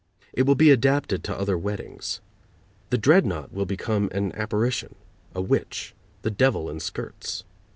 It 0.33 0.47
will 0.47 0.55
be 0.55 0.71
adapted 0.71 1.23
to 1.25 1.39
other 1.39 1.55
weddings. 1.55 2.21
The 2.89 2.97
dreadnaught 2.97 3.51
will 3.53 3.67
become 3.67 4.09
an 4.15 4.31
apparition, 4.33 4.95
a 5.35 5.43
witch, 5.43 5.93
the 6.23 6.31
Devil 6.31 6.71
in 6.71 6.79
skirts. 6.79 7.43